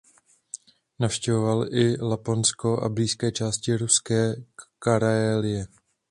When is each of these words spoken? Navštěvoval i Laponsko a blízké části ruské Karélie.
Navštěvoval 0.99 1.73
i 1.73 1.97
Laponsko 2.01 2.77
a 2.83 2.89
blízké 2.89 3.31
části 3.31 3.77
ruské 3.77 4.35
Karélie. 4.79 5.67